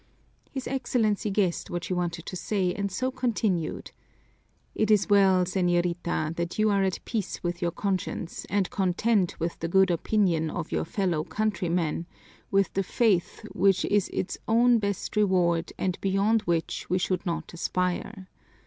[0.49, 3.91] His Excellency guessed what she wanted to say, and so continued:
[4.73, 9.59] "It is well, señorita, that you are at peace with your conscience and content with
[9.59, 12.07] the good opinion of your fellow countrymen,
[12.49, 17.53] with the faith which is its own best reward and beyond which we should not
[17.53, 18.27] aspire.